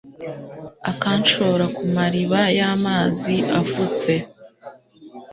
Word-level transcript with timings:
akanshora 0.91 1.65
ku 1.75 1.83
mariba 1.95 2.39
y'amazi 2.57 3.35
afutse 3.61 4.11